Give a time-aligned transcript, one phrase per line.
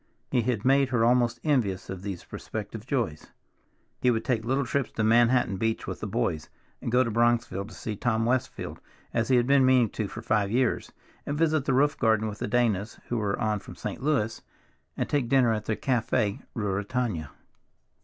[0.31, 3.27] He had made her almost envious of these prospective joys.
[4.01, 6.49] He would take little trips to Manhattan Beach with "the boys"
[6.81, 8.81] and go to Bronxville to see Tom Westfield,
[9.13, 10.91] as he had been meaning to for five years,
[11.23, 14.01] and visit the roof garden with the Danas, who were on from St.
[14.01, 14.41] Louis,
[14.97, 17.29] and take dinner at the Café Ruritania.